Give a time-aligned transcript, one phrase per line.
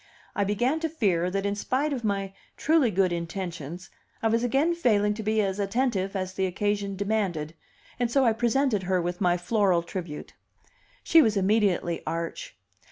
[0.35, 3.91] I began to fear that, in spite of my truly good intentions,
[4.23, 7.53] I was again failing to be as "attentive" as the occasion demanded;
[7.99, 10.33] and so I presented her with my floral tribute.
[11.03, 12.57] She was immediately arch.